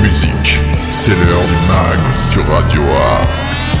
[0.00, 0.60] musique.
[0.92, 2.82] C'est l'heure du mag sur Radio
[3.20, 3.80] Axe.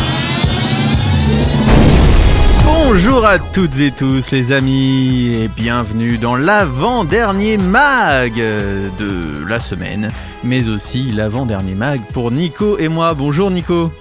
[2.64, 10.10] Bonjour à toutes et tous les amis et bienvenue dans l'avant-dernier mag de la semaine,
[10.42, 13.14] mais aussi l'avant-dernier mag pour Nico et moi.
[13.14, 13.92] Bonjour Nico.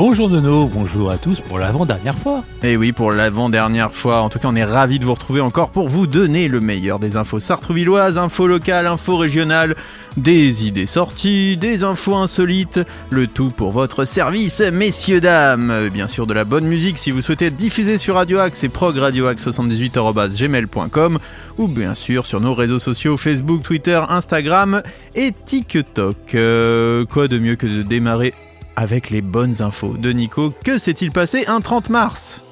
[0.00, 2.42] Bonjour Nono, bonjour à tous pour l'avant-dernière fois.
[2.62, 4.22] Et oui, pour l'avant-dernière fois.
[4.22, 6.98] En tout cas, on est ravis de vous retrouver encore pour vous donner le meilleur
[6.98, 9.76] des infos sartrouvilloises, infos locales, infos régionales,
[10.16, 15.90] des idées sorties, des infos insolites, le tout pour votre service, messieurs, dames.
[15.92, 21.18] Bien sûr, de la bonne musique si vous souhaitez diffuser sur Radio Axe et progradioaxe78.gmail.com
[21.58, 24.80] ou bien sûr sur nos réseaux sociaux Facebook, Twitter, Instagram
[25.14, 26.34] et TikTok.
[26.34, 28.32] Euh, quoi de mieux que de démarrer
[28.80, 30.54] avec les bonnes infos de Nico.
[30.64, 32.42] Que s'est-il passé un 30 mars?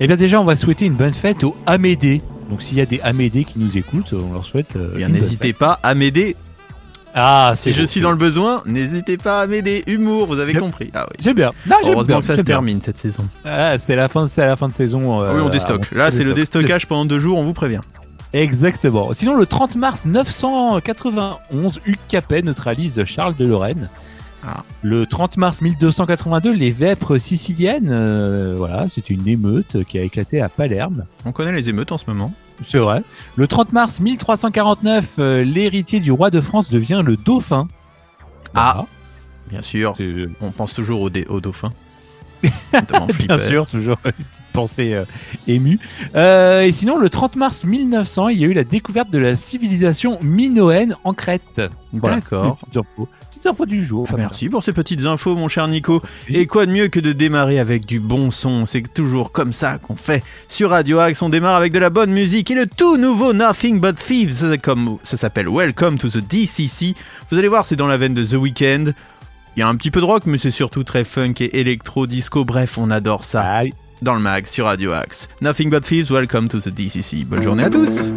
[0.00, 2.20] Eh bien déjà, on va souhaiter une bonne fête aux Amédées.
[2.50, 4.76] Donc s'il y a des Amédées qui nous écoutent, on leur souhaite.
[4.76, 6.36] euh, Eh Bien, n'hésitez pas m'aider.
[7.14, 9.82] Ah, Si je suis dans le besoin, n'hésitez pas à m'aider.
[9.86, 10.90] Humour, vous avez compris.
[10.94, 11.16] Ah oui.
[11.24, 11.52] J'aime bien.
[11.66, 12.54] Non, Heureusement bien, que ça se bien.
[12.56, 13.26] termine cette saison.
[13.46, 15.22] Ah, c'est la fin, c'est la fin de saison.
[15.22, 15.90] euh, oui, on ah, déstocke.
[15.92, 17.80] Là, c'est le déstockage pendant deux jours, on vous prévient.
[18.34, 19.14] Exactement.
[19.14, 23.88] Sinon, le 30 mars 991, Hugues Capet neutralise Charles de Lorraine.
[24.46, 24.62] Ah.
[24.82, 30.40] Le 30 mars 1282, les vêpres siciliennes, euh, voilà, c'est une émeute qui a éclaté
[30.40, 31.04] à Palerme.
[31.24, 32.32] On connaît les émeutes en ce moment.
[32.62, 33.02] C'est vrai.
[33.36, 37.68] Le 30 mars 1349, euh, l'héritier du roi de France devient le dauphin.
[38.54, 38.84] Ah.
[39.50, 39.94] Bien sûr.
[39.96, 41.72] C'est- on pense toujours au, au dauphin.
[43.26, 45.04] Bien sûr, toujours une petite pensée euh,
[45.48, 45.78] émue.
[46.14, 49.34] Euh, et sinon, le 30 mars 1900, il y a eu la découverte de la
[49.34, 51.62] civilisation minoenne en Crète.
[51.92, 52.16] Voilà.
[52.16, 52.58] D'accord.
[53.38, 54.04] Petites infos, du jour.
[54.10, 56.02] Ah, merci pour ces petites infos, mon cher Nico.
[56.28, 58.66] Et quoi de mieux que de démarrer avec du bon son?
[58.66, 60.24] C'est toujours comme ça qu'on fait.
[60.48, 63.80] Sur Radio Axe, on démarre avec de la bonne musique et le tout nouveau Nothing
[63.80, 64.32] But Thieves.
[64.32, 66.96] Ça, comme- ça s'appelle Welcome to the DCC.
[67.30, 68.92] Vous allez voir, c'est dans la veine de The Weeknd.
[69.56, 72.08] Il y a un petit peu de rock, mais c'est surtout très funk et électro,
[72.08, 72.44] disco.
[72.44, 73.62] Bref, on adore ça.
[74.02, 75.28] Dans le mag sur Radio Axe.
[75.42, 77.24] Nothing But Thieves, Welcome to the DCC.
[77.24, 78.10] Bonne journée à tous.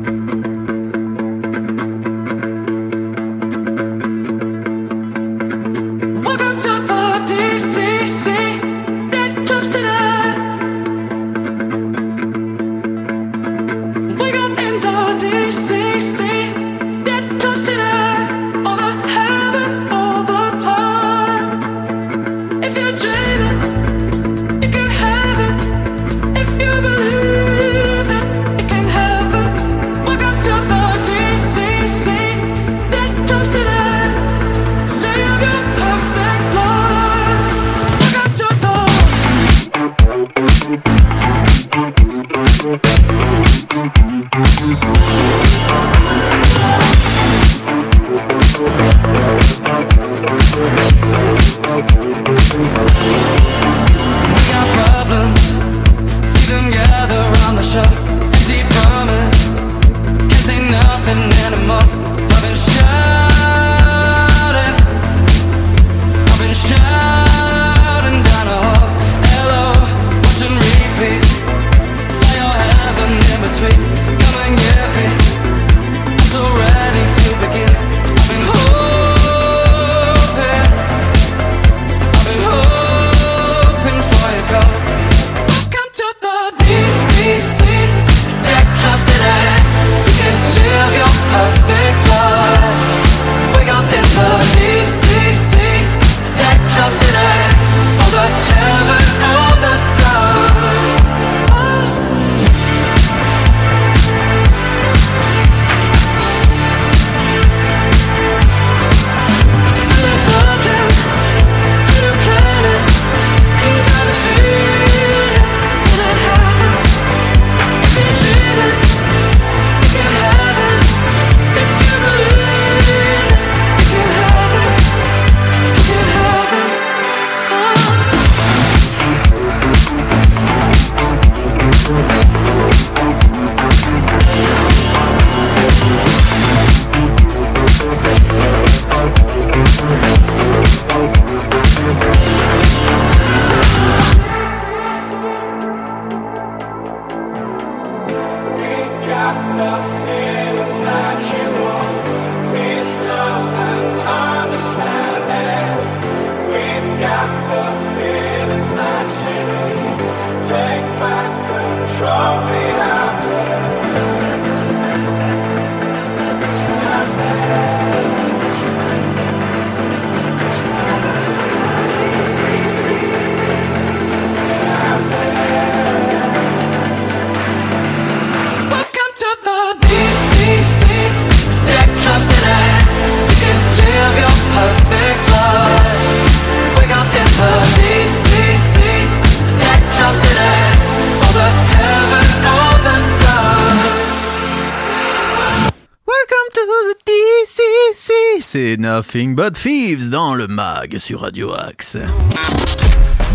[198.54, 201.98] C'est Nothing But Thieves dans le mag sur Radio Axe.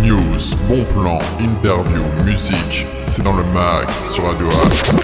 [0.02, 0.20] News,
[0.68, 5.00] bon plan, interview, musique, c'est dans le mag sur Radio Axe.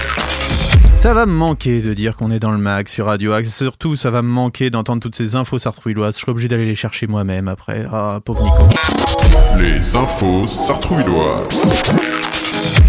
[0.98, 3.56] Ça va me manquer de dire qu'on est dans le mag sur Radio Axe.
[3.56, 6.16] Surtout, ça va me manquer d'entendre toutes ces infos sartrouilloises.
[6.16, 7.86] Je serai obligé d'aller les chercher moi-même après.
[7.90, 8.68] Ah, pauvre Nico.
[9.58, 11.82] Les infos sartrouvilloises.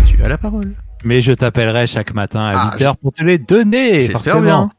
[0.05, 0.73] Tu as la parole.
[1.05, 4.07] Mais je t'appellerai chaque matin à Ah, 8h pour te les donner.
[4.11, 4.69] J'espère bien.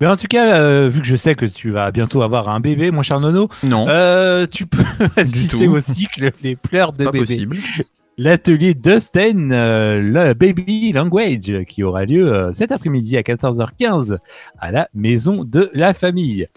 [0.00, 2.60] Mais en tout cas, euh, vu que je sais que tu vas bientôt avoir un
[2.60, 4.82] bébé, mon cher Nono, Non, euh, tu peux
[5.16, 7.18] assister au cycle Les pleurs de bébé.
[7.20, 7.56] possible.
[8.16, 14.18] L'atelier Dustin, euh, le Baby Language, qui aura lieu cet après-midi à 14h15
[14.58, 16.48] à la maison de la famille.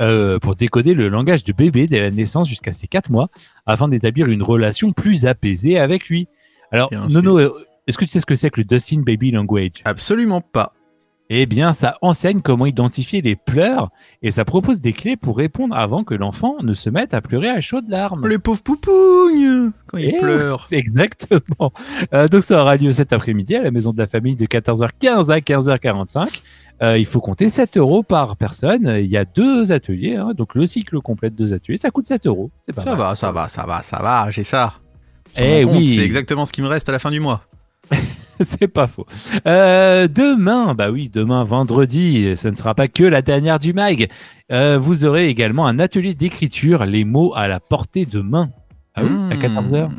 [0.00, 3.28] Euh, pour décoder le langage de bébé dès la naissance jusqu'à ses 4 mois,
[3.64, 6.26] afin d'établir une relation plus apaisée avec lui.
[6.72, 7.38] Alors, Nono,
[7.86, 9.82] est-ce que tu sais ce que c'est que le Dustin Baby Language?
[9.84, 10.72] Absolument pas.
[11.30, 13.88] Eh bien, ça enseigne comment identifier les pleurs
[14.22, 17.48] et ça propose des clés pour répondre avant que l'enfant ne se mette à pleurer
[17.48, 18.28] à chaudes larmes.
[18.28, 20.66] Les pauvres poupounes quand ils Eh pleurent.
[20.72, 21.72] Exactement.
[22.12, 25.30] Euh, donc ça aura lieu cet après-midi à la maison de la famille de 14h15
[25.32, 26.28] à 15h45.
[26.82, 28.96] Euh, il faut compter 7 euros par personne.
[29.00, 32.06] Il y a deux ateliers, hein, donc le cycle complet de deux ateliers, ça coûte
[32.06, 32.50] 7 euros.
[32.74, 32.98] Pas Ça mal.
[32.98, 34.74] va, ça va, ça va, ça va, j'ai ça.
[35.34, 35.88] Sur Eh oui.
[35.96, 37.42] C'est exactement ce qui me reste à la fin du mois.
[38.44, 39.06] C'est pas faux.
[39.46, 44.08] Euh, demain, bah oui, demain vendredi, ce ne sera pas que la dernière du mag.
[44.52, 48.50] Euh, vous aurez également un atelier d'écriture, les mots à la portée de main.
[48.94, 49.38] Ah oui, à Mmh.
[49.40, 49.90] 14h.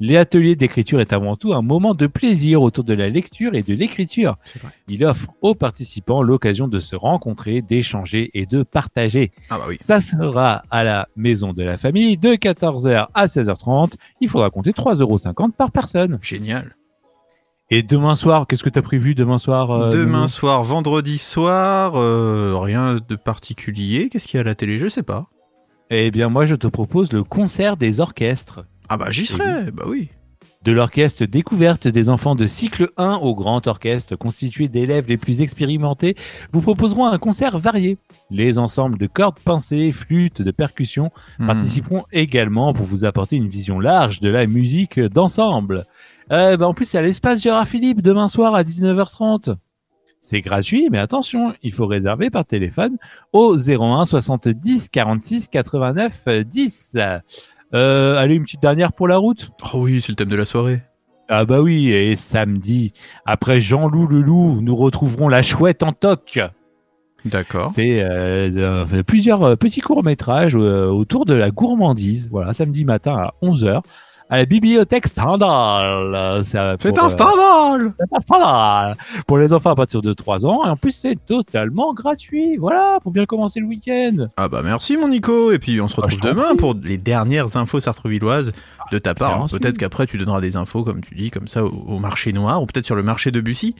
[0.00, 3.74] L'atelier d'écriture est avant tout un moment de plaisir autour de la lecture et de
[3.74, 4.36] l'écriture.
[4.88, 9.30] Il offre aux participants l'occasion de se rencontrer, d'échanger et de partager.
[9.50, 9.78] Ah bah oui.
[9.80, 13.92] Ça sera à la maison de la famille de 14h à 16h30.
[14.20, 16.18] Il faudra compter 3,50€ par personne.
[16.20, 16.74] Génial.
[17.70, 21.94] Et demain soir, qu'est-ce que tu as prévu demain soir euh, Demain soir, vendredi soir,
[21.96, 24.08] euh, rien de particulier.
[24.10, 24.78] Qu'est-ce qu'il y a à la télé?
[24.78, 25.26] Je sais pas.
[25.90, 28.64] Eh bien, moi, je te propose le concert des orchestres.
[28.88, 30.10] Ah bah j'y serai, bah oui.
[30.62, 35.42] De l'orchestre découverte des enfants de cycle 1 au grand orchestre constitué d'élèves les plus
[35.42, 36.16] expérimentés
[36.52, 37.98] vous proposeront un concert varié.
[38.30, 41.46] Les ensembles de cordes pincées, flûtes, de percussions Hmm.
[41.48, 45.84] participeront également pour vous apporter une vision large de la musique d'ensemble.
[46.32, 49.56] Euh, bah, en plus, c'est à l'espace Gérard Philippe demain soir à 19h30.
[50.20, 52.96] C'est gratuit, mais attention, il faut réserver par téléphone
[53.32, 56.96] au 01 70 46 89 10.
[57.74, 59.50] Euh, allez, une petite dernière pour la route.
[59.74, 60.82] Oh oui, c'est le thème de la soirée.
[61.28, 62.92] Ah bah oui, et samedi,
[63.24, 66.38] après Jean-Loup le loup, nous retrouverons la chouette en toc.
[67.24, 67.72] D'accord.
[67.74, 72.28] C'est euh, euh, plusieurs euh, petits courts-métrages euh, autour de la gourmandise.
[72.30, 73.80] Voilà, samedi matin à 11h
[74.30, 76.42] à la bibliothèque Stendhal.
[76.44, 80.64] C'est un euh, scandale c'est un Stendhal pour les enfants à partir de 3 ans.
[80.64, 82.56] Et en plus, c'est totalement gratuit.
[82.56, 84.26] Voilà, pour bien commencer le week-end.
[84.36, 86.98] Ah bah merci mon Nico, et puis on se Ah, retrouve t'en demain pour les
[86.98, 88.52] dernières infos sartrouvilloises
[88.92, 89.46] de ta part.
[89.50, 92.62] Peut-être qu'après tu donneras des infos, comme tu dis, comme ça au, au marché noir,
[92.62, 93.74] ou peut-être sur le marché de Bussy.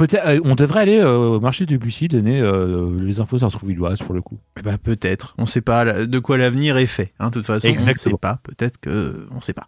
[0.00, 3.50] Peut-être, euh, on devrait aller euh, au marché de Bussy donner euh, les infos sur
[3.52, 4.38] Trouvilloise pour le coup.
[4.58, 7.12] Eh bah peut-être, on sait pas de quoi l'avenir est fait.
[7.20, 8.14] Hein, de toute façon, on ne Exactement.
[8.14, 8.38] sait pas.
[8.42, 9.66] Peut-être que on sait pas.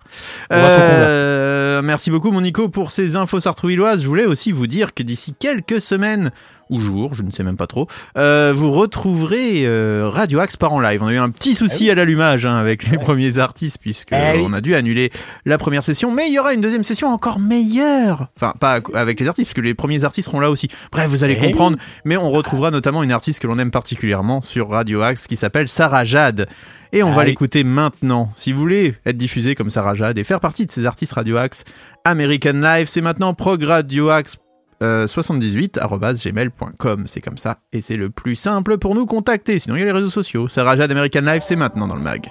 [1.82, 4.02] Merci beaucoup mon Nico pour ces infos sartrouvilloises.
[4.02, 6.30] Je voulais aussi vous dire que d'ici quelques semaines
[6.70, 7.86] ou jours, je ne sais même pas trop,
[8.16, 9.66] vous retrouverez
[10.08, 11.02] Radio Axe par en live.
[11.02, 14.32] On a eu un petit souci à l'allumage hein, avec les premiers artistes puisque Ah
[14.34, 14.42] oui.
[14.46, 15.10] on a dû annuler
[15.44, 18.28] la première session, mais il y aura une deuxième session encore meilleure.
[18.36, 20.68] Enfin, pas avec les artistes puisque les premiers artistes seront là aussi.
[20.90, 21.76] Bref, vous allez Eh comprendre.
[22.04, 25.68] Mais on retrouvera notamment une artiste que l'on aime particulièrement sur Radio Axe qui s'appelle
[25.68, 26.48] Sarah Jade.
[26.92, 27.28] Et on Ah va oui.
[27.28, 28.30] l'écouter maintenant.
[28.36, 31.36] Si vous voulez être diffusé comme Sarah Jade et faire partie de ces artistes Radio
[31.38, 31.64] Axe,
[32.04, 34.36] American Life, c'est maintenant progradioaxe
[34.82, 37.04] euh, 78@gmail.com.
[37.06, 39.58] C'est comme ça et c'est le plus simple pour nous contacter.
[39.58, 40.48] Sinon, il y a les réseaux sociaux.
[40.48, 42.26] Sarah Jade American Life, c'est maintenant dans le mag.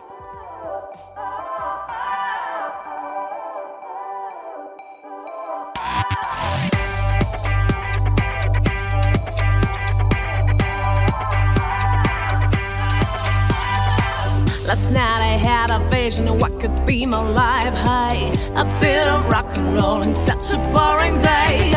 [17.12, 18.32] Be my life high.
[18.56, 21.74] A bit of rock and roll in such a boring day.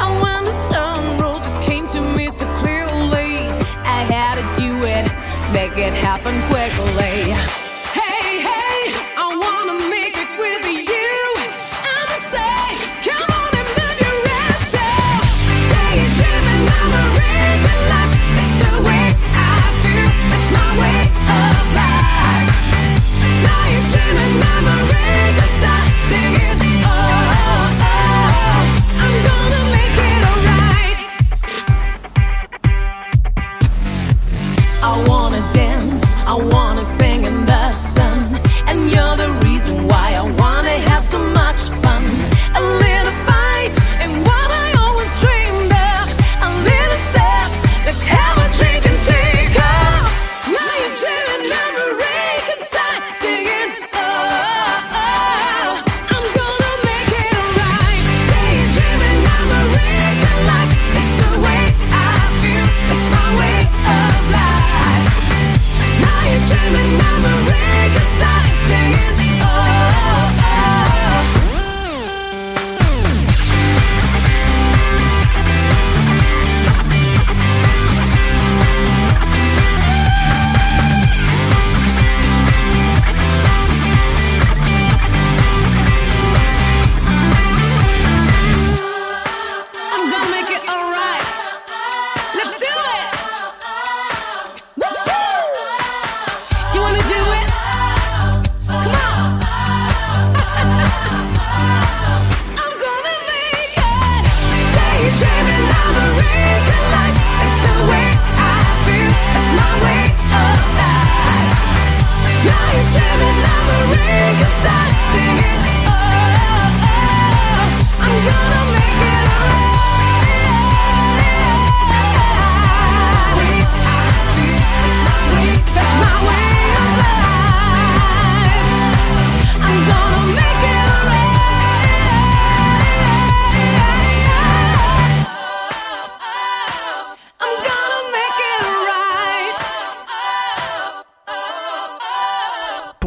[0.00, 3.36] And when the sun rose, it came to me so clearly.
[3.96, 5.04] I had to do it,
[5.52, 7.33] make it happen quickly.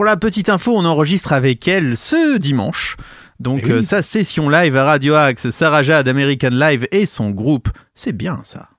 [0.08, 2.96] La petite info, on enregistre avec elle ce dimanche.
[3.40, 3.72] Donc Eh oui.
[3.80, 8.12] euh, sa session live à Radio Axe, Sarah Jade, American Live et son groupe, c'est
[8.14, 8.70] bien ça.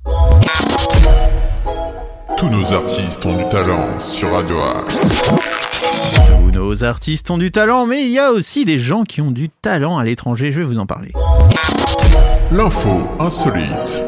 [2.36, 4.98] Tous nos artistes ont du talent sur Radio Axe.
[6.26, 9.30] Tous nos artistes ont du talent, mais il y a aussi des gens qui ont
[9.30, 11.12] du talent à l'étranger, je vais vous en parler.
[12.50, 14.02] L'info insolite.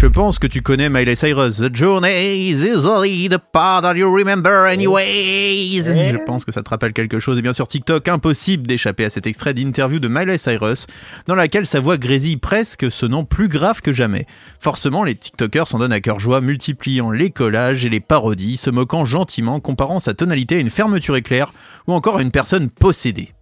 [0.00, 1.56] Je pense que tu connais Miley Cyrus.
[1.56, 6.12] The journey is only the part that you remember anyways.
[6.12, 7.36] Je pense que ça te rappelle quelque chose.
[7.36, 10.86] Et bien sûr, TikTok, impossible d'échapper à cet extrait d'interview de Miley Cyrus,
[11.26, 14.26] dans laquelle sa voix grésille presque, sonnant plus grave que jamais.
[14.60, 18.70] Forcément, les TikTokers s'en donnent à cœur joie, multipliant les collages et les parodies, se
[18.70, 21.52] moquant gentiment, comparant sa tonalité à une fermeture éclair
[21.88, 23.32] ou encore à une personne possédée.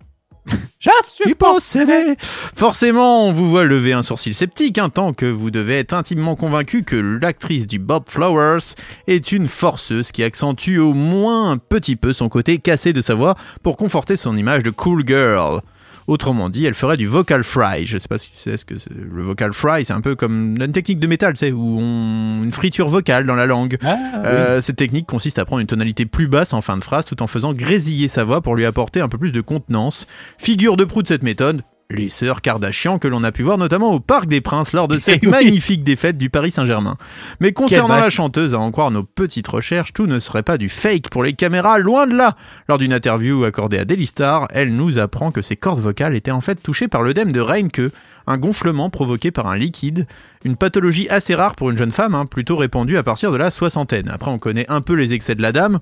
[0.79, 5.51] Je suis possédé Forcément, on vous voit lever un sourcil sceptique, hein, tant que vous
[5.51, 8.75] devez être intimement convaincu que l'actrice du Bob Flowers
[9.07, 13.15] est une forceuse qui accentue au moins un petit peu son côté cassé de sa
[13.15, 15.61] voix pour conforter son image de cool girl.
[16.07, 17.85] Autrement dit, elle ferait du vocal fry.
[17.87, 18.93] Je sais pas si tu sais ce que c'est.
[18.95, 22.43] Le vocal fry, c'est un peu comme une technique de métal, tu sais, où on...
[22.45, 23.77] une friture vocale dans la langue.
[23.83, 27.07] Ah, Euh, Cette technique consiste à prendre une tonalité plus basse en fin de phrase
[27.07, 30.07] tout en faisant grésiller sa voix pour lui apporter un peu plus de contenance.
[30.39, 33.93] Figure de proue de cette méthode, les sœurs Kardashian que l'on a pu voir notamment
[33.93, 35.29] au Parc des Princes lors de cette Oui.
[35.29, 36.97] magnifique défaite du Paris Saint-Germain.
[37.41, 40.69] Mais concernant la chanteuse, à en croire nos petites recherches, tout ne serait pas du
[40.69, 42.37] fake pour les caméras, loin de là.
[42.69, 46.31] Lors d'une interview accordée à Daily Star, elle nous apprend que ses cordes vocales étaient
[46.33, 47.83] en fait touchées par l'œdème de Reinke,
[48.27, 50.07] un gonflement provoqué par un liquide,
[50.45, 53.51] une pathologie assez rare pour une jeune femme, hein, plutôt répandue à partir de la
[53.53, 54.09] soixantaine.
[54.09, 55.79] Après, on connaît un peu les excès de la dame.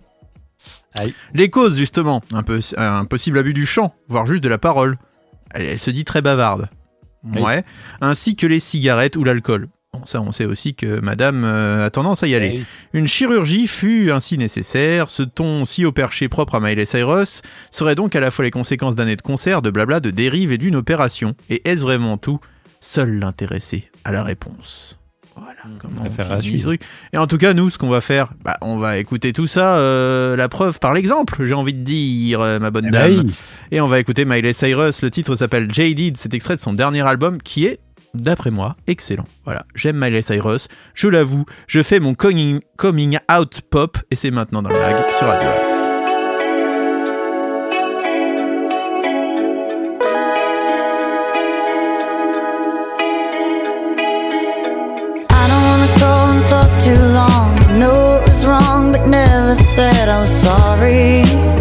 [0.99, 1.14] Aïe.
[1.32, 4.99] Les causes, justement, un, peu, un possible abus du chant, voire juste de la parole.
[5.54, 6.68] Elle, elle se dit très bavarde.
[7.25, 7.40] Oui.
[7.40, 7.64] Ouais.
[8.00, 9.68] Ainsi que les cigarettes ou l'alcool.
[9.94, 12.50] Bon, ça, on sait aussi que madame euh, a tendance à y aller.
[12.56, 12.64] oui.
[12.92, 17.94] Une chirurgie fut ainsi nécessaire, ce ton si au perché propre à Miley Cyrus serait
[17.94, 20.76] donc à la fois les conséquences d'années de concert, de blabla, de dérive et d'une
[20.76, 21.34] opération.
[21.49, 22.40] Et est-ce vraiment tout?
[22.80, 24.99] Seul l'intéressé à la réponse.
[25.36, 26.80] Voilà comment on affaire à finit truc.
[27.12, 29.76] Et en tout cas, nous, ce qu'on va faire, bah, on va écouter tout ça,
[29.76, 33.26] euh, la preuve par l'exemple, j'ai envie de dire, euh, ma bonne Eh ben dame.
[33.26, 33.34] oui.
[33.72, 35.02] Et on va écouter Miley Cyrus.
[35.02, 36.16] Le titre s'appelle Jaded.
[36.16, 37.80] C'est extrait de son dernier album qui est,
[38.14, 39.26] d'après moi, excellent.
[39.44, 40.68] Voilà, j'aime Miley Cyrus.
[40.94, 44.96] Je l'avoue, je fais mon coming, coming out pop et c'est maintenant dans le mag
[45.12, 46.03] sur Radio Axe.
[59.34, 61.53] Never said I'm sorry.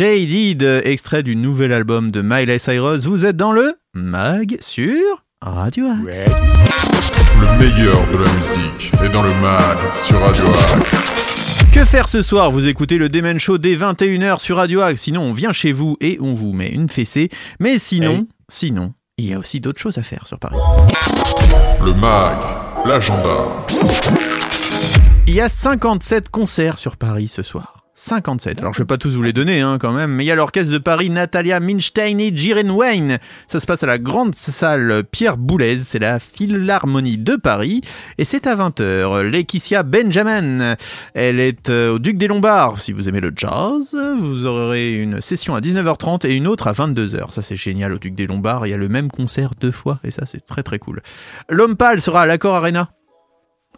[0.00, 3.06] Jaded, extrait du nouvel album de Miley Cyrus.
[3.06, 6.28] Vous êtes dans le mag sur Radio Axe.
[7.40, 11.70] Le meilleur de la musique est dans le mag sur Radio Axe.
[11.72, 12.50] Que faire ce soir?
[12.50, 15.00] Vous écoutez le Demen Show dès 21h sur Radio Axe.
[15.00, 17.30] Sinon, on vient chez vous et on vous met une fessée.
[17.58, 18.26] Mais sinon, Hey.
[18.50, 20.58] sinon, il y a aussi d'autres choses à faire sur Paris.
[21.82, 22.36] Le mag,
[22.84, 23.64] l'agenda.
[25.26, 27.75] Il y a 57 concerts sur Paris ce soir.
[27.98, 28.60] 57.
[28.60, 30.34] Alors je vais pas tous vous les donner hein, quand même, mais il y a
[30.34, 33.18] l'orchestre de Paris Natalia Minstein et Jiren Wayne.
[33.48, 37.80] Ça se passe à la grande salle Pierre Boulez, c'est la Philharmonie de Paris
[38.18, 39.22] et c'est à 20h.
[39.22, 40.76] Laetitia Benjamin,
[41.14, 42.82] elle est euh, au Duc des Lombards.
[42.82, 46.72] Si vous aimez le jazz, vous aurez une session à 19h30 et une autre à
[46.72, 47.30] 22h.
[47.30, 50.00] Ça c'est génial au Duc des Lombards, il y a le même concert deux fois
[50.04, 51.00] et ça c'est très très cool.
[51.48, 52.90] L'homme pâle sera à l'Accord Arena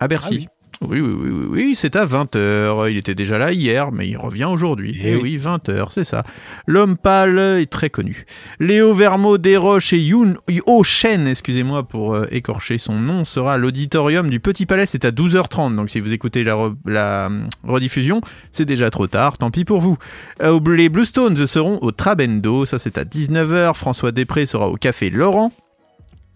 [0.00, 0.38] à Bercy.
[0.38, 0.48] Oui,
[0.80, 2.90] oui, oui, oui, oui, c'est à 20h.
[2.90, 4.96] Il était déjà là hier, mais il revient aujourd'hui.
[5.02, 6.22] Eh Et oui, 20h, c'est ça.
[6.66, 8.26] L'homme pâle est très connu.
[8.60, 10.34] Léo Vermo Desroches et Yoon
[10.66, 14.86] Ho Shen, excusez-moi pour euh, écorcher son nom, sera à l'auditorium du Petit Palais.
[14.86, 15.74] C'est à 12h30.
[15.74, 18.20] Donc si vous écoutez la, re- la hum, rediffusion,
[18.52, 19.36] c'est déjà trop tard.
[19.38, 19.98] Tant pis pour vous.
[20.42, 22.66] Euh, les Bluestones seront au Trabendo.
[22.66, 23.74] Ça, c'est à 19h.
[23.74, 25.52] François Després sera au Café Laurent.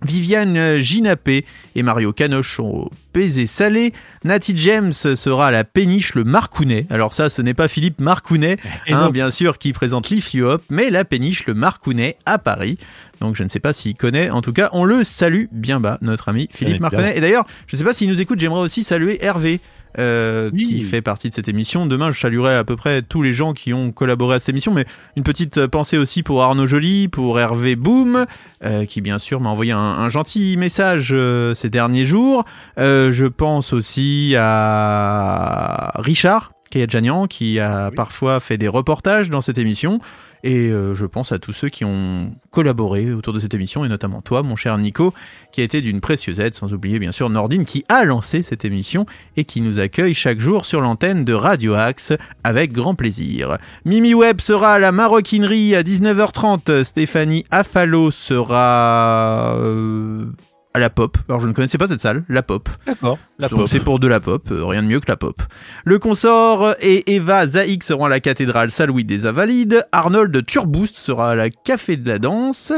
[0.05, 3.93] Viviane euh, Ginapé et Mario Canoche sont au Baiser Salé.
[4.25, 6.87] Natty James sera à la péniche le Marcounet.
[6.91, 10.63] Alors ça, ce n'est pas Philippe Marcounet, Et hein, bien sûr, qui présente You Up,
[10.71, 12.79] mais la péniche le Marcounet à Paris.
[13.21, 14.31] Donc je ne sais pas s'il connaît.
[14.31, 17.17] En tout cas, on le salue bien bas, notre ami Philippe Marcounet.
[17.17, 19.61] Et d'ailleurs, je ne sais pas s'il nous écoute, j'aimerais aussi saluer Hervé.
[19.99, 20.63] Euh, Oui.
[20.63, 21.87] qui fait partie de cette émission.
[21.87, 24.73] Demain, je saluerai à peu près tous les gens qui ont collaboré à cette émission,
[24.73, 24.85] mais
[25.17, 28.27] une petite pensée aussi pour Arnaud Joly, pour Hervé Boom,
[28.65, 32.45] euh, qui bien sûr m'a envoyé un, un gentil message euh, ces derniers jours.
[32.79, 39.59] Euh, je pense aussi à Richard Kayadjanian, qui a parfois fait des reportages dans cette
[39.59, 40.01] émission.
[40.45, 43.89] Et euh, je pense à tous ceux qui ont collaboré autour de cette émission, et
[43.89, 45.15] notamment toi, mon cher Nico,
[45.53, 48.65] qui a été d'une précieuse aide, sans oublier bien sûr Nordine, qui a lancé cette
[48.65, 53.59] émission et qui nous accueille chaque jour sur l'antenne de Radio Axe avec grand plaisir.
[53.85, 56.83] Mimi Webb sera à la maroquinerie à 19h30.
[56.85, 60.27] Stéphanie Affalo sera euh,
[60.75, 61.19] à la pop.
[61.29, 62.69] Alors je ne connaissais pas cette salle, la pop.
[62.87, 63.19] D'accord.
[63.39, 63.67] La pop.
[63.67, 65.43] c'est pour de la pop, euh, rien de mieux que la pop.
[65.85, 69.87] Le consort et Eva Zaïk seront à la cathédrale Saint-Louis des Invalides.
[69.93, 72.73] Arnold Turboost sera à la Café de la Danse.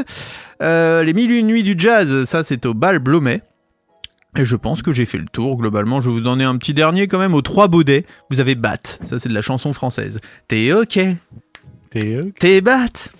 [0.62, 3.42] Euh, les Mille et une nuits du jazz, ça c'est au bal Blomet.
[4.36, 5.56] Et je pense que j'ai fait le tour.
[5.56, 7.34] Globalement, je vous en ai un petit dernier quand même.
[7.34, 8.98] Aux Trois Baudets, vous avez Bat.
[9.04, 10.20] Ça, c'est de la chanson française.
[10.48, 10.98] T'es ok.
[11.90, 13.12] T'es, euh, T'es Bat.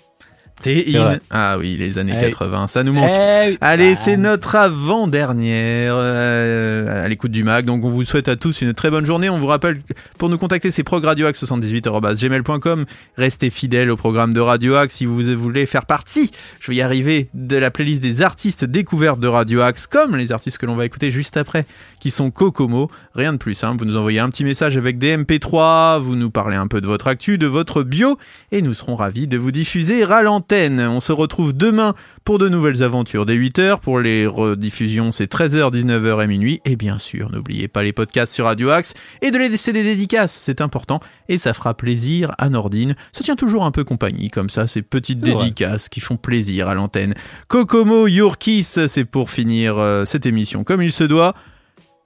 [0.66, 1.18] In.
[1.31, 2.20] Ah oui, les années Eh.
[2.31, 3.12] 80, ça nous manque.
[3.14, 3.59] eh.
[3.61, 4.00] Allez, Ah.
[4.00, 7.64] c'est notre avant-dernière euh, à l'écoute du mag.
[7.64, 9.29] Donc, on vous souhaite à tous une très bonne journée.
[9.29, 9.81] On vous rappelle,
[10.18, 12.85] pour nous contacter, c'est progradioax78.gmail.com.
[13.16, 16.83] Restez fidèles au programme de Radio Axe si vous voulez faire partie, je vais y
[16.83, 20.77] arriver, de la playlist des artistes découvertes de Radio Axe, comme les artistes que l'on
[20.77, 21.66] va écouter juste après,
[22.00, 22.90] qui sont Kokomo.
[23.14, 23.79] Rien de plus simple.
[23.79, 26.87] Vous nous envoyez un petit message avec des MP3, vous nous parlez un peu de
[26.87, 28.18] votre actu, de votre bio,
[28.53, 30.07] et nous serons ravis de vous diffuser à
[30.55, 30.81] l'antenne.
[30.81, 33.81] On se retrouve demain pour de nouvelles aventures dès 8h.
[33.81, 36.61] Pour les rediffusions, c'est 13h, 19h et minuit.
[36.64, 39.83] Et bien sûr, n'oubliez pas les podcasts sur Radio Axe et de les laisser des
[39.83, 41.01] dédicaces, c'est important.
[41.29, 42.95] Et ça fera plaisir à Nordine.
[43.12, 46.75] Ça tient toujours un peu compagnie comme ça, ces petites dédicaces qui font plaisir à
[46.75, 47.14] l'antenne.
[47.49, 51.35] Kokomo Your Kiss, c'est pour finir euh, cette émission comme il se doit.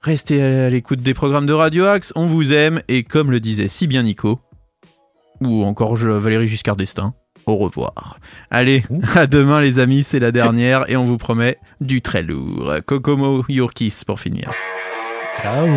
[0.01, 3.67] Restez à l'écoute des programmes de Radio Axe, on vous aime et comme le disait
[3.67, 4.39] si bien Nico,
[5.41, 7.13] ou encore je, Valérie Giscard d'Estaing,
[7.49, 8.19] au revoir.
[8.51, 8.83] Allez,
[9.15, 12.73] à demain les amis, c'est la dernière et on vous promet du très lourd.
[12.85, 14.51] Kokomo Your Kiss pour finir.
[15.35, 15.67] Ciao.